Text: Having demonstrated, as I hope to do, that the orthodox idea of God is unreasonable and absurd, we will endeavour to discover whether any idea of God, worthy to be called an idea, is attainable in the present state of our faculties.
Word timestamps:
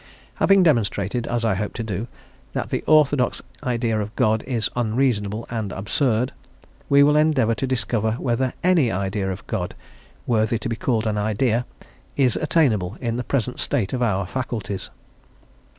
Having 0.37 0.63
demonstrated, 0.63 1.27
as 1.27 1.45
I 1.45 1.53
hope 1.53 1.73
to 1.75 1.83
do, 1.83 2.07
that 2.53 2.69
the 2.69 2.83
orthodox 2.87 3.43
idea 3.61 4.01
of 4.01 4.15
God 4.15 4.41
is 4.47 4.67
unreasonable 4.75 5.45
and 5.51 5.71
absurd, 5.71 6.31
we 6.89 7.03
will 7.03 7.15
endeavour 7.15 7.53
to 7.53 7.67
discover 7.67 8.13
whether 8.13 8.53
any 8.63 8.91
idea 8.91 9.31
of 9.31 9.45
God, 9.45 9.75
worthy 10.25 10.57
to 10.57 10.67
be 10.69 10.75
called 10.75 11.05
an 11.05 11.19
idea, 11.19 11.67
is 12.17 12.35
attainable 12.35 12.97
in 12.99 13.17
the 13.17 13.23
present 13.23 13.59
state 13.59 13.93
of 13.93 14.01
our 14.01 14.25
faculties. 14.25 14.89